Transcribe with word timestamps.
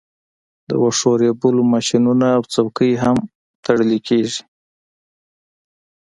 د 0.67 0.69
واښو 0.81 1.11
ریبلو 1.21 1.63
ماشینونه 1.73 2.25
او 2.35 2.41
څوکۍ 2.53 2.91
هم 3.03 3.17
ټولې 3.65 3.97
کیږي 4.07 4.41